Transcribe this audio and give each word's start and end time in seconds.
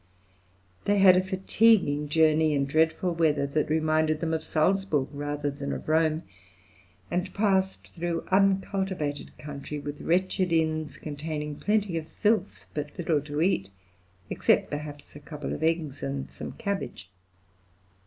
They 0.85 0.97
had 0.97 1.15
a 1.15 1.21
fatiguing 1.23 2.09
journey, 2.09 2.55
in 2.55 2.65
dreadful 2.65 3.13
weather, 3.13 3.45
that 3.45 3.69
reminded 3.69 4.19
them 4.19 4.33
of 4.33 4.43
Salzburg 4.43 5.09
rather 5.13 5.51
than 5.51 5.71
of 5.71 5.87
Rome, 5.87 6.23
and 7.11 7.31
passed 7.35 7.93
through 7.93 8.25
uncultivated 8.31 9.37
country 9.37 9.77
with 9.77 10.01
wretched 10.01 10.51
inns 10.51 10.97
containing 10.97 11.57
plenty 11.57 11.97
of 11.99 12.07
filth 12.07 12.65
but 12.73 12.97
little 12.97 13.21
to 13.21 13.43
eat, 13.43 13.69
except 14.31 14.71
perhaps 14.71 15.05
a 15.15 15.19
couple 15.19 15.53
of 15.53 15.61
eggs 15.61 16.01
and 16.01 16.31
some 16.31 16.53
cabbage. 16.53 17.07